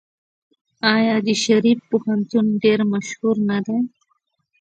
[0.95, 3.77] آیا د شریف پوهنتون ډیر مشهور نه دی؟